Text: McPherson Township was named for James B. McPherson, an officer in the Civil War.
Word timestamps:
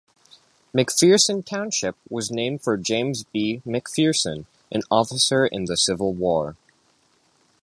McPherson 0.73 1.45
Township 1.45 1.95
was 2.09 2.31
named 2.31 2.63
for 2.63 2.75
James 2.75 3.23
B. 3.31 3.61
McPherson, 3.63 4.45
an 4.71 4.81
officer 4.89 5.45
in 5.45 5.65
the 5.65 5.77
Civil 5.77 6.15
War. 6.15 6.55